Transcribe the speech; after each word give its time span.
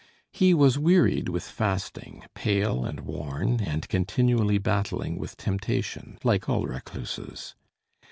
He 0.31 0.55
was 0.55 0.79
wearied 0.79 1.29
with 1.29 1.43
fasting, 1.43 2.23
pale 2.33 2.83
and 2.85 3.01
worn, 3.01 3.59
and 3.61 3.87
continually 3.87 4.57
battling 4.57 5.19
with 5.19 5.37
temptation, 5.37 6.17
like 6.23 6.49
all 6.49 6.65
recluses. 6.65 7.53